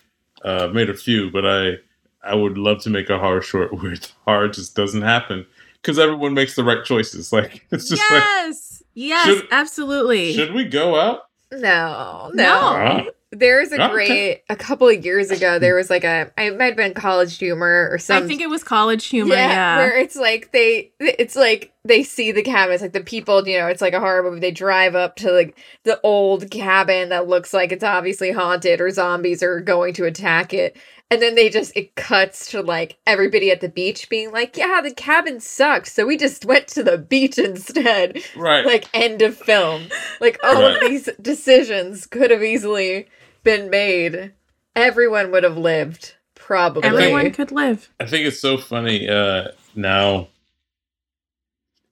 [0.44, 1.74] Uh, I've made a few, but I
[2.23, 5.45] I would love to make a horror short where the horror just doesn't happen
[5.81, 7.31] because everyone makes the right choices.
[7.34, 11.23] Like it's just like yes yes Should- absolutely should we go out?
[11.51, 12.43] No, no.
[12.43, 12.60] No.
[12.60, 13.91] Ah, There's a Okay.
[13.91, 15.60] great a couple of years ago.
[15.60, 18.23] There was like a it might have been college humor or something.
[18.25, 22.31] i think it was college humor yeah, where it's like they it's like they see
[22.31, 24.95] the cabin it's like the people you know it's like a horror movie they drive
[24.95, 29.60] up to like the old cabin that looks like it's obviously haunted or zombies are
[29.60, 30.77] going to attack it
[31.12, 34.82] and then they just it cuts to like everybody at the beach being like yeah
[34.82, 35.93] the cabin sucks.
[35.93, 38.24] So we just went to the beach instead.
[38.36, 38.65] Right.
[38.65, 39.89] like end of film.
[40.19, 43.08] Like all of these decisions could have easily
[43.43, 44.32] been made.
[44.76, 46.84] Everyone would have lived probably.
[46.84, 47.89] Everyone could live.
[48.00, 50.30] I think it's so funny uh, now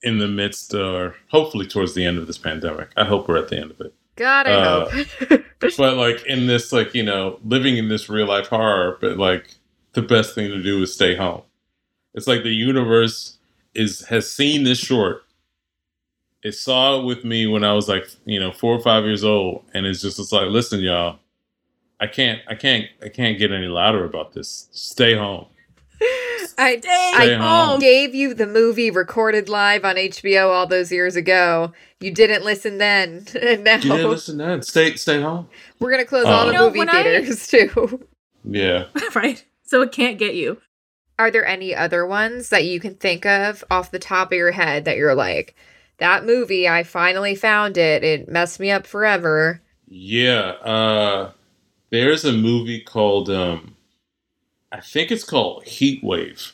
[0.01, 2.89] in the midst or hopefully towards the end of this pandemic.
[2.95, 3.93] I hope we're at the end of it.
[4.19, 5.41] God i Uh, hope.
[5.77, 9.55] but like in this like you know living in this real life horror but like
[9.93, 11.41] the best thing to do is stay home.
[12.13, 13.39] It's like the universe
[13.73, 15.23] is has seen this short.
[16.43, 19.23] It saw it with me when i was like you know four or five years
[19.23, 21.19] old and it's just it's like listen y'all
[21.99, 24.69] i can't i can't i can't get any louder about this.
[24.71, 25.47] Stay home
[26.59, 31.71] I, Stay I gave you the movie recorded live on HBO all those years ago.
[31.99, 35.47] You didn't listen then, and now you didn't listen then stay stay home
[35.79, 38.05] we're gonna close Uh, all You the know, movie when I- theaters too.
[38.43, 40.61] yeah right so it can't get you
[41.17, 44.51] Are there any other ones that you can think of off the top of your
[44.51, 45.55] head that you're like,
[45.97, 46.67] that movie?
[46.67, 48.03] I finally found it.
[48.03, 49.61] It messed me up forever.
[49.87, 51.31] Yeah, uh
[51.91, 53.75] there's a movie called um
[54.71, 56.53] I think it's called Heat Wave.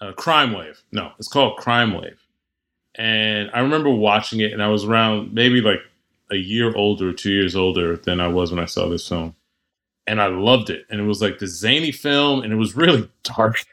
[0.00, 0.82] Uh, Crime Wave.
[0.90, 2.20] No, it's called Crime Wave.
[2.96, 5.80] And I remember watching it and I was around maybe like
[6.30, 9.34] a year older, 2 years older than I was when I saw this film.
[10.06, 10.86] And I loved it.
[10.90, 13.64] And it was like the zany film and it was really dark.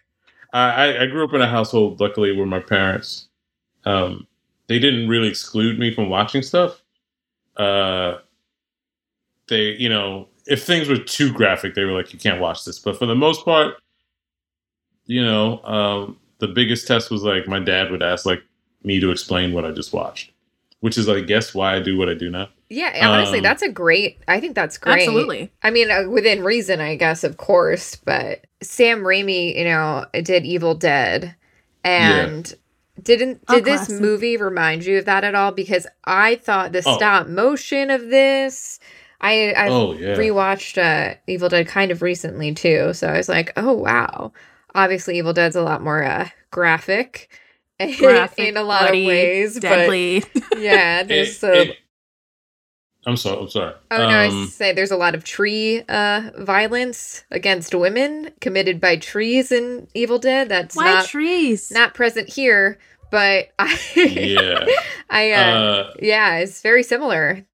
[0.53, 3.27] I, I grew up in a household, luckily, where my parents
[3.85, 4.27] um,
[4.67, 6.81] they didn't really exclude me from watching stuff.
[7.57, 8.19] Uh,
[9.47, 12.79] they, you know, if things were too graphic, they were like, "You can't watch this."
[12.79, 13.75] But for the most part,
[15.05, 18.41] you know, um, the biggest test was like my dad would ask like
[18.83, 20.31] me to explain what I just watched,
[20.79, 22.49] which is, I guess, why I do what I do now.
[22.69, 24.19] Yeah, honestly, Um, that's a great.
[24.27, 24.99] I think that's great.
[25.01, 25.51] Absolutely.
[25.63, 27.95] I mean, uh, within reason, I guess, of course.
[27.95, 31.35] But Sam Raimi, you know, did Evil Dead,
[31.83, 32.53] and
[33.01, 34.01] didn't Oh, did this classic.
[34.01, 35.51] movie remind you of that at all?
[35.51, 36.95] Because I thought the Oh.
[36.95, 38.79] stop motion of this.
[39.21, 40.15] I I Oh, yeah.
[40.15, 44.31] rewatched uh, Evil Dead kind of recently too, so I was like, oh wow.
[44.75, 47.29] Obviously, Evil Dead's a lot more uh, graphic.
[47.97, 50.19] Graphic, in a lot bloody, of ways, deadly.
[50.33, 51.77] but yeah, there's It- uh, it-
[53.05, 53.39] I'm sorry.
[53.39, 53.73] I'm sorry.
[53.91, 58.81] Oh no, I Um, say there's a lot of tree uh violence against women committed
[58.81, 60.49] by trees in Evil Dead.
[60.49, 61.71] That's Why not trees?
[61.71, 62.77] not present here,
[63.09, 64.65] but I yeah.
[65.09, 67.45] I uh, Uh, yeah, it's very similar.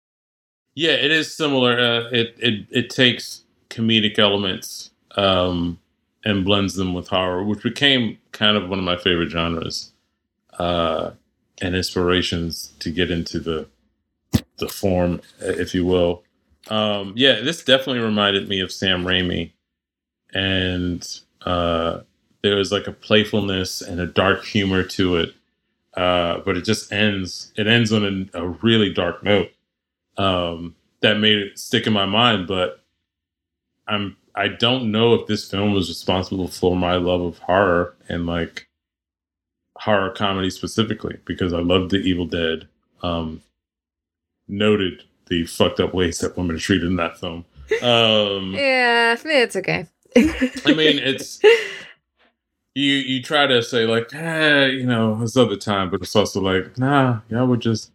[0.75, 1.79] Yeah, it is similar.
[1.79, 5.79] Uh, it it it takes comedic elements um,
[6.25, 9.93] and blends them with horror, which became kind of one of my favorite genres
[10.59, 11.11] uh,
[11.61, 13.67] and inspirations to get into the
[14.59, 16.23] the form, if you will.
[16.69, 19.51] Um, yeah, this definitely reminded me of Sam Raimi,
[20.33, 21.07] and
[21.45, 22.01] uh,
[22.43, 25.35] there was like a playfulness and a dark humor to it,
[25.95, 27.53] uh, but it just ends.
[27.57, 29.51] It ends on a, a really dark note
[30.17, 32.47] um, that made it stick in my mind.
[32.47, 32.83] But
[33.87, 38.25] I'm I don't know if this film was responsible for my love of horror and
[38.25, 38.67] like
[39.77, 42.67] horror comedy specifically because I loved The Evil Dead.
[43.03, 43.41] Um,
[44.47, 47.45] noted the fucked up ways that women are treated in that film.
[47.81, 49.87] Um, Yeah, for me it's okay.
[50.15, 51.41] I mean, it's
[52.75, 52.93] you.
[52.93, 56.77] You try to say like, eh, you know, it's other time, but it's also like,
[56.77, 57.91] nah, y'all were just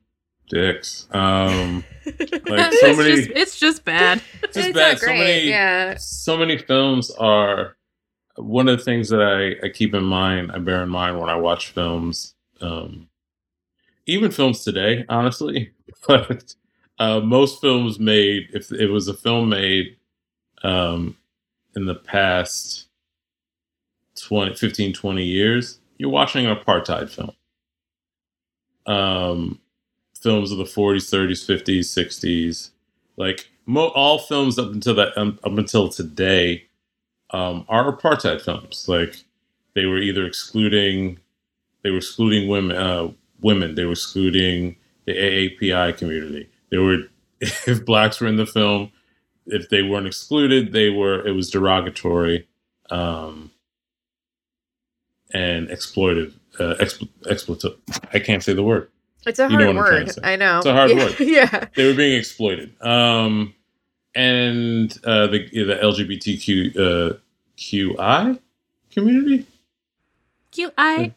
[0.50, 1.06] dicks.
[1.12, 4.20] Um, like so it's, many, just, it's just bad.
[4.42, 4.92] it's just It's bad.
[4.92, 5.94] not So great, many, yeah.
[5.98, 7.76] so many films are.
[8.36, 11.28] One of the things that I, I keep in mind, I bear in mind when
[11.28, 13.08] I watch films, um,
[14.06, 15.72] even films today, honestly,
[16.08, 16.54] but
[16.98, 19.96] uh, most films made, if it was a film made
[20.62, 21.16] um,
[21.76, 22.86] in the past
[24.22, 27.32] 20, 15, 20 years, you're watching an apartheid film.
[28.86, 29.60] Um,
[30.20, 32.70] films of the 40s, 30s, 50s, 60s,
[33.16, 36.66] like mo- all films up until that, um, up until today,
[37.30, 38.86] um, are apartheid films.
[38.88, 39.16] Like
[39.74, 41.18] they were either excluding,
[41.82, 43.74] they were excluding women, uh, women.
[43.76, 46.50] They were excluding the AAPI community.
[46.70, 46.98] They were,
[47.40, 48.92] if blacks were in the film,
[49.46, 51.26] if they weren't excluded, they were.
[51.26, 52.48] It was derogatory,
[52.90, 53.50] um,
[55.34, 56.34] and exploitive.
[56.58, 57.76] Uh, expl- expletive.
[58.12, 58.90] I can't say the word.
[59.26, 60.10] It's a You know hard what I'm to word.
[60.12, 60.20] say.
[60.24, 60.58] I know.
[60.58, 60.96] It's a hard yeah.
[60.96, 61.14] word.
[61.20, 61.64] yeah.
[61.76, 62.74] They were being exploited.
[62.82, 63.54] Um,
[64.14, 67.16] and uh, the the LGBTQ uh,
[67.56, 68.38] QI
[68.90, 69.46] community,
[70.52, 71.12] QIA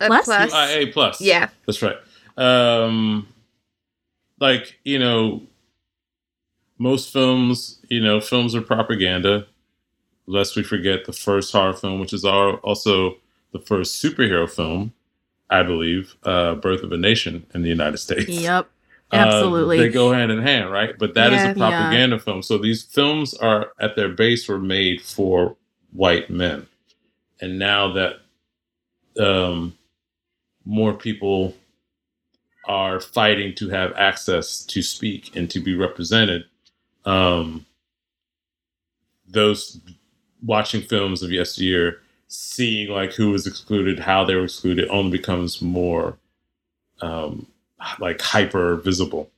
[0.00, 0.24] Uh, plus.
[0.26, 0.52] plus.
[0.52, 1.20] QIA plus.
[1.20, 1.48] Yeah.
[1.66, 1.96] That's right.
[2.36, 3.28] Um,
[4.40, 5.42] like you know,
[6.78, 9.46] most films, you know, films are propaganda.
[10.26, 13.16] Lest we forget the first horror film, which is also
[13.52, 14.92] the first superhero film,
[15.60, 18.28] I believe, uh, "Birth of a Nation" in the United States.
[18.28, 18.70] Yep.
[19.12, 19.78] Uh, Absolutely.
[19.78, 20.98] they go hand in hand, right?
[20.98, 21.50] But that is Yeah.
[21.50, 22.42] a propaganda film.
[22.42, 25.56] So these films are at their base were made for
[25.92, 26.66] white men,
[27.40, 28.14] and now that
[29.20, 29.76] um,
[30.64, 31.54] more people
[32.66, 36.44] are fighting to have access to speak and to be represented,
[37.04, 37.64] um,
[39.28, 39.78] those
[40.42, 45.60] watching films of yesteryear, seeing like who was excluded, how they were excluded, only becomes
[45.62, 46.16] more
[47.00, 47.46] um,
[47.98, 49.30] like hyper visible.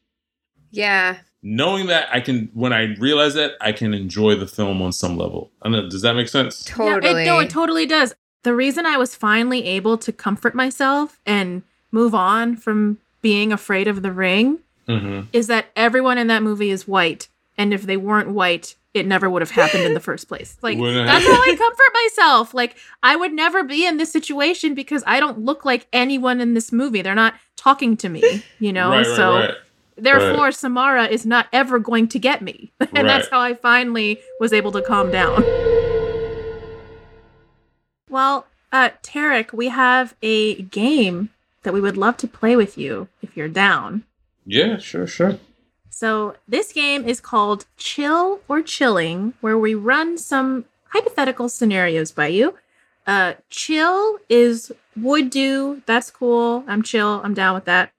[0.70, 1.18] Yeah.
[1.42, 5.16] Knowing that I can, when I realize that, I can enjoy the film on some
[5.16, 5.50] level.
[5.62, 6.64] I don't know, does that make sense?
[6.64, 7.12] Totally.
[7.12, 8.14] Yeah, it, no, it totally does.
[8.42, 13.88] The reason I was finally able to comfort myself and move on from being afraid
[13.88, 15.22] of the ring Mm-hmm.
[15.32, 17.28] is that everyone in that movie is white.
[17.58, 20.56] And if they weren't white, it never would have happened in the first place.
[20.62, 22.54] Like, Wouldn't that's how I comfort myself.
[22.54, 26.54] Like, I would never be in this situation because I don't look like anyone in
[26.54, 27.02] this movie.
[27.02, 28.90] They're not talking to me, you know?
[28.90, 29.54] right, right, so, right.
[29.96, 32.72] therefore, Samara is not ever going to get me.
[32.94, 35.42] and that's how I finally was able to calm down.
[38.08, 41.30] Well, uh, Tarik, we have a game
[41.62, 44.04] that we would love to play with you if you're down.
[44.44, 45.38] Yeah, sure, sure.
[45.98, 52.26] So, this game is called Chill or Chilling, where we run some hypothetical scenarios by
[52.26, 52.58] you.
[53.06, 56.64] Uh, chill is would do, that's cool.
[56.68, 57.92] I'm chill, I'm down with that.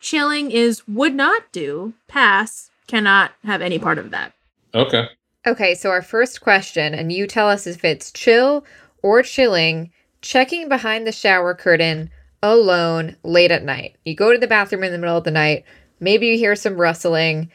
[0.00, 4.32] Chilling is would not do, pass, cannot have any part of that.
[4.72, 5.06] Okay.
[5.46, 8.64] Okay, so our first question, and you tell us if it's chill
[9.02, 9.90] or chilling,
[10.22, 12.10] checking behind the shower curtain
[12.42, 13.96] alone late at night.
[14.06, 15.66] You go to the bathroom in the middle of the night.
[16.00, 17.50] Maybe you hear some rustling.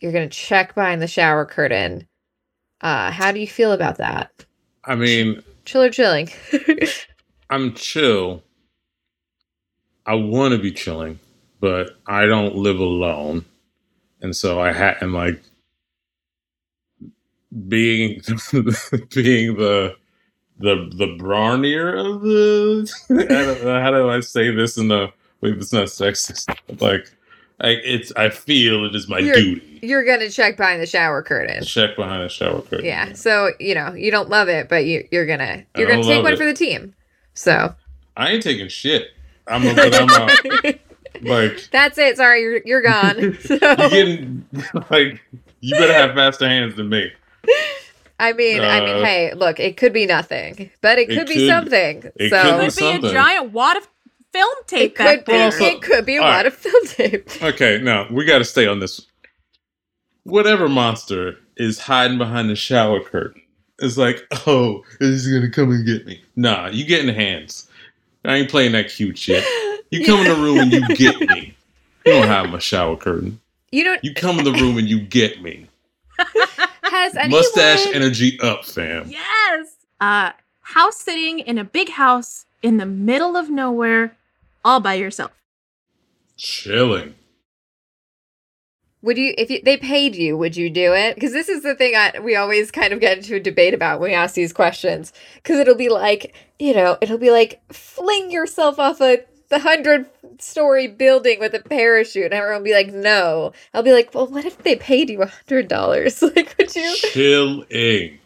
[0.00, 2.06] You're gonna check behind the shower curtain.
[2.80, 4.44] Uh, how do you feel about that?
[4.84, 6.28] I mean, Chill or chilling?
[7.50, 8.42] I'm chill.
[10.06, 11.20] I want to be chilling,
[11.60, 13.44] but I don't live alone,
[14.20, 15.40] and so I had and like
[17.68, 18.20] being
[19.14, 19.94] being the
[20.58, 22.92] the the brawnier of the.
[23.10, 26.52] I don't how do I say this in the wait it's not sexist?
[26.80, 27.08] Like,
[27.62, 31.22] I it's I feel it is my You're- duty You're gonna check behind the shower
[31.22, 31.62] curtain.
[31.64, 32.84] check behind the shower curtain.
[32.84, 33.12] Yeah.
[33.12, 36.32] So you know you don't love it, but you you're gonna you're gonna take one
[36.32, 36.38] it.
[36.38, 36.94] for the team.
[37.34, 37.74] So
[38.16, 39.08] I ain't taking shit.
[39.48, 40.74] I'm a, but I'm a,
[41.22, 42.16] like that's it.
[42.16, 43.38] Sorry, you're you're gone.
[43.42, 44.46] So you getting
[44.90, 45.20] like
[45.60, 47.10] you better have faster hands than me.
[48.18, 51.26] I mean, I mean, Uh, hey, look, it could be nothing, but it it could
[51.26, 52.10] be could- something.
[52.16, 53.10] it so could Could be something.
[53.10, 53.88] a giant wad of
[54.32, 55.40] film tape it back could be.
[55.40, 56.46] Also- it could be a lot right.
[56.46, 57.28] of film tape.
[57.42, 59.06] Okay, now we got to stay on this.
[60.24, 63.42] Whatever monster is hiding behind the shower curtain
[63.80, 66.22] is like, oh, he's gonna come and get me?
[66.36, 67.68] Nah, you get in the hands.
[68.24, 69.44] I ain't playing that cute shit.
[69.90, 71.54] You come in the room and you get me.
[72.06, 73.40] You don't hide my shower curtain.
[73.72, 75.66] You don't You come in the room and you get me.
[76.84, 79.08] has anyone Mustache energy up, fam.
[79.08, 79.76] Yes.
[80.00, 84.16] Uh, house sitting in a big house in the middle of nowhere,
[84.64, 85.32] all by yourself.
[86.36, 87.14] Chilling.
[89.02, 91.16] Would you, if you, they paid you, would you do it?
[91.16, 93.98] Because this is the thing I, we always kind of get into a debate about
[93.98, 95.12] when we ask these questions.
[95.36, 100.06] Because it'll be like, you know, it'll be like, fling yourself off a the hundred
[100.38, 103.52] story building with a parachute, and everyone will be like, no.
[103.74, 106.22] I'll be like, well, what if they paid you a hundred dollars?
[106.34, 106.96] Like, would you?
[106.96, 108.18] Chilling.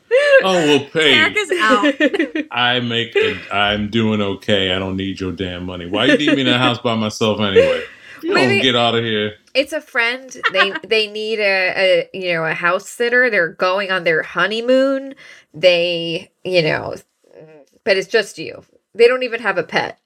[0.42, 1.14] Oh, well, pay.
[1.14, 2.44] Eric is out.
[2.50, 3.38] I make it.
[3.52, 4.72] I'm doing okay.
[4.72, 5.86] I don't need your damn money.
[5.86, 7.82] Why you leave me in the house by myself anyway?
[8.22, 9.34] You Maybe- don't get out of here.
[9.54, 10.34] it's a friend.
[10.52, 13.30] They they need a, a you know a house sitter.
[13.30, 15.14] They're going on their honeymoon.
[15.54, 16.94] They you know,
[17.84, 18.64] but it's just you.
[18.94, 19.98] They don't even have a pet.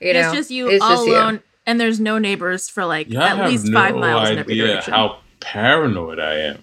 [0.00, 1.14] You know, it's just you It's all just you.
[1.14, 4.52] alone, and there's no neighbors for like Y'all at least no five miles in every
[4.54, 4.92] idea direction.
[4.92, 6.62] how paranoid I am.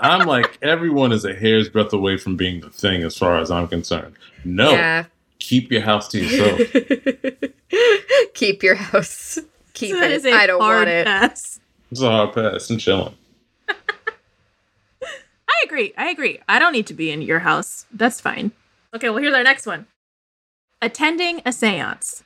[0.00, 3.50] I'm like everyone is a hair's breadth away from being the thing, as far as
[3.50, 4.14] I'm concerned.
[4.44, 5.04] No, Yeah.
[5.38, 6.60] keep your house to yourself.
[8.34, 9.38] Keep your house.
[9.74, 10.14] Keep So that it.
[10.14, 11.06] is a I don't hard want it.
[11.90, 13.14] it's a hard pass and chilling.
[13.68, 15.92] I agree.
[15.96, 16.40] I agree.
[16.48, 17.86] I don't need to be in your house.
[17.92, 18.52] That's fine.
[18.94, 19.86] Okay, well, here's our next one.
[20.82, 22.22] Attending a seance.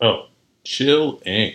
[0.00, 0.26] Oh,
[0.64, 1.54] chilling.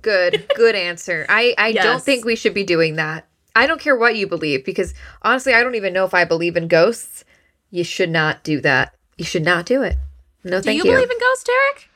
[0.00, 0.46] Good.
[0.56, 1.26] Good answer.
[1.28, 3.26] I I don't think we should be doing that.
[3.54, 6.56] I don't care what you believe because honestly, I don't even know if I believe
[6.56, 7.24] in ghosts.
[7.70, 8.94] You should not do that.
[9.18, 9.96] You should not do it.
[10.44, 10.94] No, Do thank you, Do you.
[10.94, 11.88] believe in ghosts, Tarik?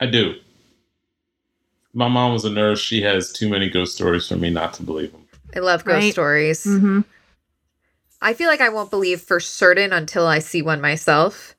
[0.00, 0.34] I do.
[1.92, 2.80] My mom was a nurse.
[2.80, 5.26] She has too many ghost stories for me not to believe them.
[5.54, 6.12] I love ghost Right.
[6.12, 6.64] stories.
[6.64, 7.00] Mm-hmm.
[8.20, 11.54] I feel like I won't believe for certain until I see one myself.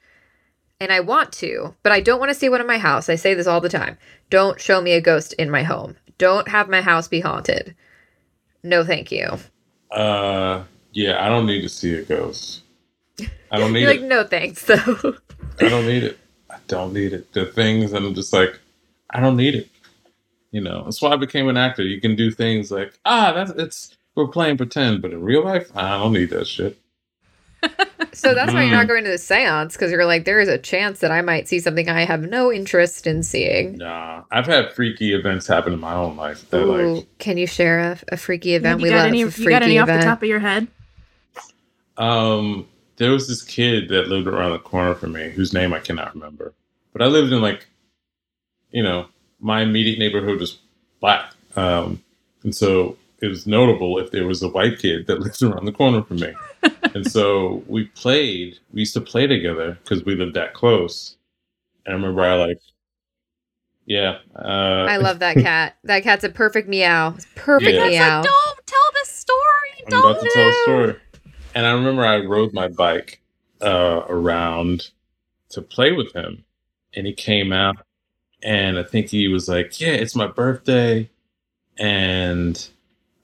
[0.80, 3.08] And I want to, but I don't want to see one in my house.
[3.08, 3.98] I say this all the time.
[4.30, 5.96] Don't show me a ghost in my home.
[6.18, 7.76] Don't have my house be haunted.
[8.66, 9.30] No, thank you.
[9.92, 12.64] Uh, yeah, I don't need to see a ghost.
[13.52, 14.08] I don't need You're like, it.
[14.08, 15.16] no thanks, though.
[15.60, 16.18] I don't need it.
[16.50, 17.32] I don't need it.
[17.34, 18.60] The things, and I'm just like,
[19.12, 19.70] I don't need it.
[20.52, 21.84] You know, that's why I became an actor.
[21.84, 25.70] You can do things like, ah, that's it's we're playing pretend, but in real life,
[25.76, 26.78] I don't need that shit.
[28.14, 28.78] So that's why you're Mm.
[28.80, 31.48] not going to the seance because you're like, there is a chance that I might
[31.48, 33.78] see something I have no interest in seeing.
[33.78, 36.50] Nah, I've had freaky events happen in my own life.
[36.50, 38.80] That Ooh, like, can you share a, a freaky event?
[38.80, 39.22] you we got love any?
[39.22, 40.68] a You freaky got any off the top of your head?
[41.98, 45.80] um, there was this kid that lived around the corner from me, whose name I
[45.80, 46.54] cannot remember.
[46.94, 47.68] But I lived in like,
[48.72, 49.08] you know,
[49.40, 50.60] my immediate neighborhood was
[51.00, 52.02] black, um,
[52.44, 55.72] and so it was notable if there was a white kid that lived around the
[55.72, 56.34] corner from me.
[56.94, 58.60] and so we played.
[58.72, 61.18] We used to play together because we lived that close.
[61.86, 62.60] And I remember I like,
[63.88, 65.78] yeah, uh, I love that cat.
[65.84, 67.14] That cat's a perfect meow.
[67.16, 67.88] It's Perfect Yeah.
[67.88, 68.18] Meow.
[68.18, 69.40] like, don't tell this story.
[69.86, 70.96] I'm Don't about to tell a story.
[71.54, 73.22] And I remember I rode my bike
[73.62, 74.90] uh, around
[75.50, 76.44] to play with him,
[76.96, 77.78] and he came out,
[78.44, 81.10] and I think he was like, "Yeah, it's my birthday,"
[81.78, 82.68] and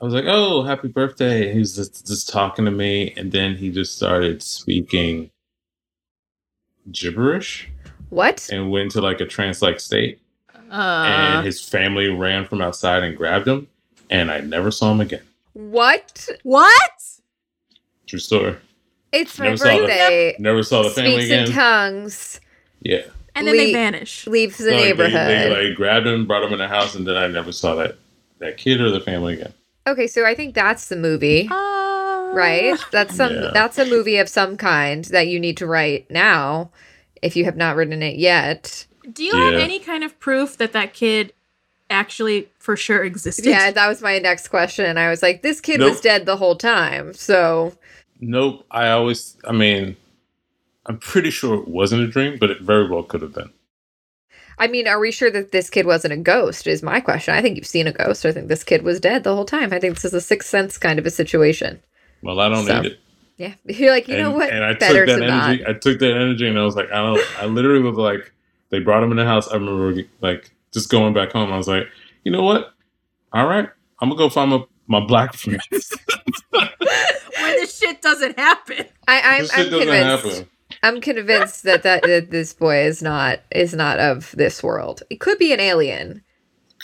[0.02, 3.56] I was like, "Oh, happy birthday!" He was just, just talking to me, and then
[3.56, 5.30] he just started speaking
[6.91, 7.70] gibberish
[8.10, 8.49] What?
[8.52, 10.20] and went into like a trance-like state,
[10.72, 11.06] Uh,
[11.38, 13.68] and his family ran from outside and grabbed him,
[14.10, 15.22] and I never saw him again.
[15.54, 16.28] What?
[16.43, 16.91] what?
[18.08, 18.56] True story.
[19.12, 20.36] It's my Never saw the- birthday.
[20.39, 21.45] Never saw the family Speaks again.
[21.47, 22.39] in tongues.
[22.82, 23.02] Yeah.
[23.36, 24.26] And then they Le- vanish.
[24.28, 25.28] Leaves the So, like, neighborhood.
[25.28, 27.76] They, they like grabbed him, brought him in the house, and then I never saw
[27.76, 27.97] that
[28.39, 29.54] that kid or the family again.
[29.88, 31.48] Okay, so I think that's the movie.
[31.50, 32.78] Uh, right?
[32.92, 33.52] That's some Yeah.
[33.54, 36.72] that's a movie of some kind that you need to write now
[37.22, 38.86] if you have not written it yet.
[39.12, 41.34] Do you have any kind of proof that that kid
[41.90, 43.46] actually for sure existed?
[43.46, 44.98] Yeah, that was my next question.
[44.98, 47.14] I was like, this kid was dead the whole time.
[47.14, 47.74] So
[48.20, 48.66] Nope.
[48.70, 49.98] I always, I mean,
[50.86, 53.52] I'm pretty sure it wasn't a dream, but it very well could have been.
[54.62, 56.68] I mean, are we sure that this kid wasn't a ghost?
[56.68, 57.34] Is my question.
[57.34, 58.26] I think you've seen a ghost.
[58.26, 59.74] I think this kid was dead the whole time.
[59.74, 61.82] I think this is a sixth sense kind of a situation.
[62.22, 62.99] Well, I don't So, need it.
[63.38, 64.49] Yeah, you're like, you know and, what?
[64.51, 65.49] And I Better took that to not.
[65.49, 65.64] energy.
[65.68, 67.20] I took that energy, and I was like, I don't.
[67.41, 68.32] I literally was like,
[68.70, 69.47] they brought him in the house.
[69.49, 71.51] I remember like just going back home.
[71.51, 71.88] I was like,
[72.24, 72.72] you know what?
[73.34, 73.68] All right,
[73.99, 75.62] I'm gonna go find my my black friends.
[76.51, 76.70] Where
[77.55, 78.86] this shit doesn't happen.
[79.07, 80.26] I, I'm, this I'm shit doesn't convinced.
[80.38, 80.49] happen.
[80.84, 85.04] I'm convinced that, that that this boy is not is not of this world.
[85.10, 86.24] It could be an alien.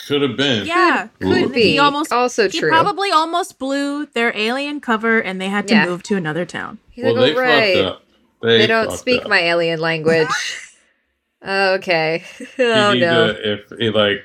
[0.06, 0.66] Could have been.
[0.66, 1.08] Yeah.
[1.20, 1.62] Could And be.
[1.72, 2.68] He almost also he true.
[2.70, 5.86] probably almost blew their alien cover and they had to Yeah.
[5.86, 6.78] move to another town.
[6.90, 7.74] He's Well, like, they "Oh, right.
[7.76, 8.02] fucked up.
[8.42, 9.28] They, They don't speak up.
[9.28, 10.28] my alien language.
[11.46, 12.24] okay.
[12.58, 13.32] Oh no.
[13.32, 14.24] to- if it, like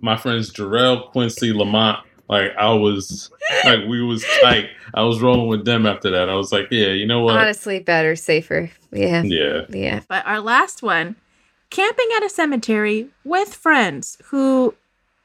[0.00, 2.00] my friends Jarrell, Quincy, Lamont,
[2.32, 3.30] like I was
[3.64, 4.70] like we was tight.
[4.94, 6.28] I was rolling with them after that.
[6.28, 7.36] I was like, yeah, you know what?
[7.36, 8.70] Honestly, better, safer.
[8.90, 9.22] Yeah.
[9.22, 9.62] Yeah.
[9.68, 10.00] Yeah.
[10.08, 11.16] But our last one,
[11.70, 14.74] camping at a cemetery with friends who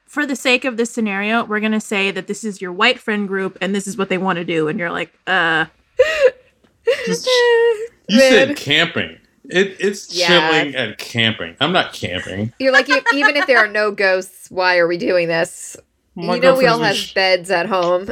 [0.06, 2.98] for the sake of this scenario, we're going to say that this is your white
[2.98, 5.66] friend group and this is what they want to do and you're like, "Uh,
[7.06, 7.26] Just-
[8.08, 9.18] you said camping.
[9.50, 10.26] It, it's Yeah.
[10.28, 11.56] chilling at camping.
[11.60, 12.52] I'm not camping.
[12.58, 15.76] You're like, "E- even if there are no ghosts, why are we doing this?
[16.26, 18.10] My you know, we all have sh- beds at home.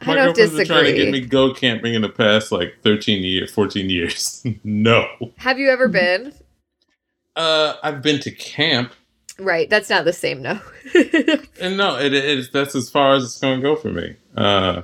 [0.00, 2.76] I My don't girlfriend's been trying to get me go camping in the past like
[2.82, 4.44] 13 years, 14 years.
[4.64, 5.06] no.
[5.38, 6.32] Have you ever been?
[7.34, 8.92] Uh, I've been to camp,
[9.38, 9.68] Right.
[9.68, 10.58] That's not the same, no.
[11.60, 14.16] and no, it is that's as far as it's going to go for me.
[14.36, 14.82] Uh,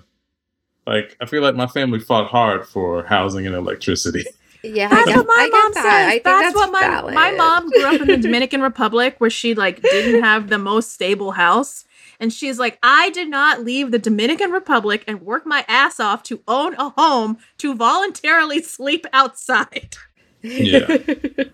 [0.87, 4.25] like I feel like my family fought hard for housing and electricity.
[4.63, 4.89] yeah.
[4.89, 5.83] That's I get, what my I get mom that.
[5.83, 6.07] says.
[6.07, 7.15] I think that's, that's, what my valid.
[7.15, 10.93] my mom grew up in the Dominican Republic where she like didn't have the most
[10.93, 11.85] stable house.
[12.23, 16.23] And she's like, I did not leave the Dominican Republic and work my ass off
[16.25, 19.97] to own a home to voluntarily sleep outside.
[20.41, 20.99] Yeah.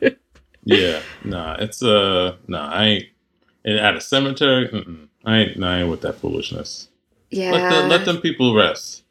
[0.64, 3.04] yeah, nah, it's uh, nah, I ain't
[3.64, 4.68] and at a cemetery.
[4.68, 6.88] Mm-mm, I ain't, nah, I ain't with that foolishness.
[7.30, 7.52] Yeah.
[7.52, 9.04] Let them, let them people rest.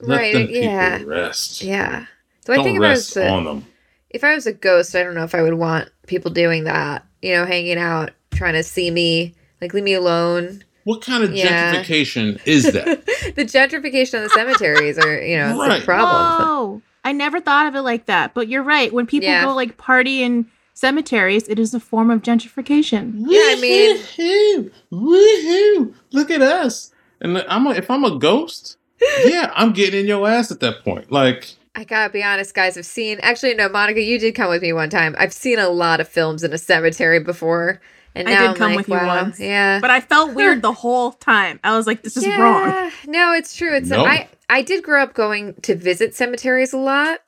[0.00, 1.02] Let Right, them people yeah.
[1.04, 1.62] rest.
[1.62, 2.06] Yeah.
[2.44, 3.66] So I Don't think if I rest was a, on them.
[4.10, 7.04] if I was a ghost, I don't know if I would want people doing that.
[7.22, 10.64] You know, hanging out, trying to see me, like leave me alone.
[10.88, 11.74] What kind of Yeah.
[11.74, 13.04] gentrification is that?
[13.36, 15.82] the gentrification of the cemeteries are, you know, it's Right.
[15.82, 16.48] a problem.
[16.48, 18.32] Oh, I never thought of it like that.
[18.32, 18.90] But you're right.
[18.90, 19.44] When people Yeah.
[19.44, 23.24] go like party in cemeteries, it is a form of gentrification.
[23.26, 24.70] Yeah, I mean- Woohoo!
[24.90, 25.94] Woohoo!
[26.12, 26.90] Look at us.
[27.20, 28.78] And I'm a, if I'm a ghost,
[29.26, 31.12] yeah, I'm getting in your ass at that point.
[31.12, 32.78] Like, I gotta be honest, guys.
[32.78, 35.14] I've seen actually no, Monica, you did come with me one time.
[35.18, 37.80] I've seen a lot of films in a cemetery before,
[38.14, 39.38] and I did I'm come like, with you once.
[39.40, 39.78] yeah.
[39.80, 41.60] But I felt weird the whole time.
[41.62, 42.90] I was like, this is wrong.
[43.06, 43.74] No, it's true.
[43.76, 44.04] It's No.
[44.04, 47.20] I I did grow up going to visit cemeteries a lot,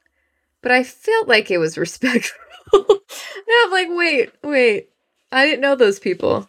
[0.62, 2.34] but I felt like it was respectful.
[2.72, 4.88] now I'm like, wait, wait.
[5.32, 6.48] I didn't know those people.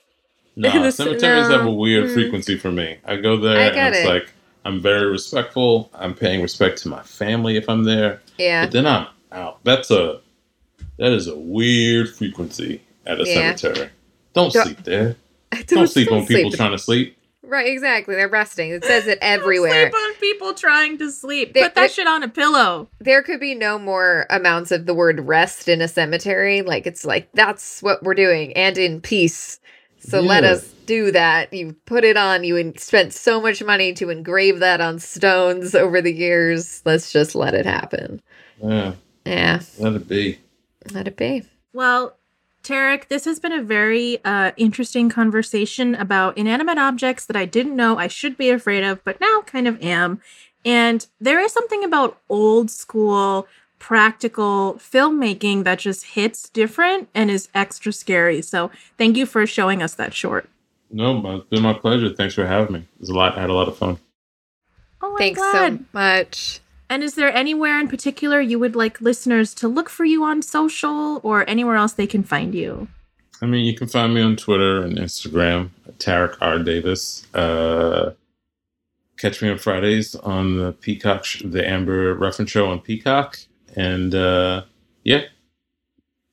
[0.55, 1.57] nah, This- cemeteries no.
[1.57, 2.13] have a weird Mm.
[2.13, 2.97] frequency for me.
[3.05, 4.09] I go there I and get it's it.
[4.09, 4.31] like
[4.65, 5.89] I'm very respectful.
[5.93, 8.21] I'm paying respect to my family if I'm there.
[8.37, 8.65] Yeah.
[8.65, 9.63] But then I'm out.
[9.63, 10.21] That's a
[10.97, 13.55] that is a weird frequency at a Yeah.
[13.55, 13.89] cemetery.
[14.33, 15.15] Don't Don't- sleep there.
[15.51, 16.57] I Don't sleep on people sleep.
[16.57, 17.17] trying to sleep.
[17.43, 18.15] Right, exactly.
[18.15, 18.69] They're resting.
[18.71, 19.89] It says it everywhere.
[19.91, 21.53] Sleep on people trying to sleep.
[21.53, 22.87] They- Put that they- shit on a pillow.
[22.99, 26.61] there could be no more amounts of the word rest in a cemetery.
[26.61, 29.59] Like it's like that's what we're doing, and in peace.
[29.99, 31.53] So let us do that.
[31.53, 32.43] You put it on.
[32.43, 36.81] You en- spent so much money to engrave that on stones over the years.
[36.85, 38.19] Let's just let it happen.
[38.63, 38.93] Yeah,
[39.25, 40.39] Yeah, let it be.
[40.91, 41.43] let it be.
[41.73, 42.17] Well,
[42.63, 47.75] Tarik, this has been a very uh, interesting conversation about inanimate objects that I didn't
[47.75, 50.21] know I should be afraid of, but now kind of am.
[50.63, 53.47] And there is something about old school
[53.79, 58.41] practical filmmaking that just hits different and is extra scary.
[58.43, 60.47] So thank you for showing us that short.
[60.91, 62.13] No, it's been my pleasure.
[62.13, 62.79] Thanks for having me.
[62.79, 63.37] It was a lot.
[63.37, 63.97] I had a lot of fun.
[65.01, 65.79] Oh, I'm Thanks glad.
[65.79, 66.60] so much.
[66.91, 70.41] And is there anywhere in particular you would like listeners to look for you on
[70.41, 72.89] social or anywhere else they can find you?
[73.41, 75.69] I mean, you can find me on Twitter and Instagram,
[75.99, 77.25] Tarik R Davis.
[77.33, 78.11] Uh,
[79.17, 83.39] catch me on Fridays on the Peacock, sh- the Amber Ruffin Show on Peacock,
[83.77, 84.63] and uh,
[85.05, 85.21] yeah,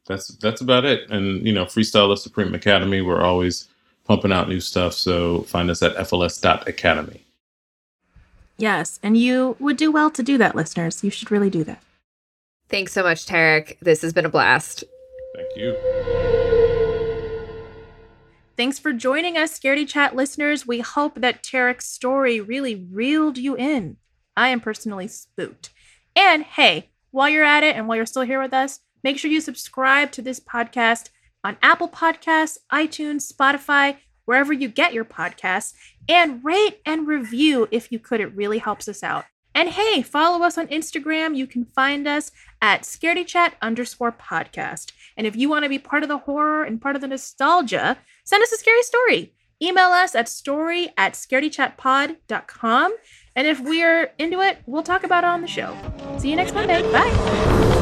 [0.09, 1.09] that's that's about it.
[1.09, 3.01] And you know, Freestyle Love Supreme Academy.
[3.01, 3.69] We're always
[4.03, 4.93] pumping out new stuff.
[4.95, 7.28] So find us at fls.academy.
[8.59, 11.05] Yes, and you would do well to do that, listeners.
[11.05, 11.83] You should really do that.
[12.69, 13.79] Thanks so much, Tarik.
[13.81, 14.85] This has been a blast.
[15.35, 15.77] Thank you.
[18.57, 20.67] Thanks for joining us, Scaredy Chat listeners.
[20.67, 23.97] We hope that Tarik's story really reeled you in.
[24.37, 25.71] I am personally spooked.
[26.17, 29.31] And hey, while you're at it and while you're still here with us, make sure
[29.31, 31.11] you subscribe to this podcast
[31.45, 33.99] on Apple Podcasts, iTunes, Spotify,
[34.29, 35.73] wherever you get your podcasts,
[36.07, 38.21] and rate and review if you could.
[38.21, 39.25] It really helps us out.
[39.55, 41.35] And hey, follow us on Instagram.
[41.35, 44.93] You can find us at scaredychat underscore podcast.
[45.17, 47.97] And if you want to be part of the horror and part of the nostalgia,
[48.23, 49.33] send us a scary story.
[49.63, 52.97] Email us at story at scaredychatpod.com.
[53.35, 55.75] And if we're into it, we'll talk about it on the show.
[56.19, 56.83] See you next Monday.
[56.93, 57.78] Bye.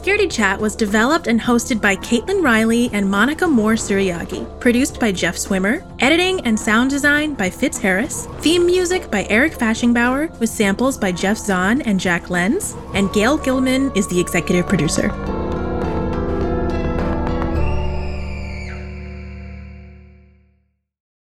[0.00, 4.58] Scaredy Chat was developed and hosted by Caitlin Riley and Monica Moore Suriagi.
[4.58, 5.84] Produced by Jeff Swimmer.
[5.98, 8.26] Editing and sound design by Fitz Harris.
[8.38, 12.74] Theme music by Eric Fashingbauer with samples by Jeff Zahn and Jack Lenz.
[12.94, 15.10] And Gail Gilman is the executive producer.